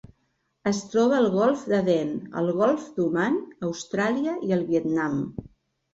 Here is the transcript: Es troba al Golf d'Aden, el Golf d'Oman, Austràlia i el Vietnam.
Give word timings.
Es 0.69 0.79
troba 0.93 1.17
al 1.17 1.27
Golf 1.35 1.65
d'Aden, 1.73 2.09
el 2.43 2.49
Golf 2.61 2.87
d'Oman, 2.97 3.39
Austràlia 3.69 4.35
i 4.49 4.55
el 4.59 4.65
Vietnam. 4.71 5.25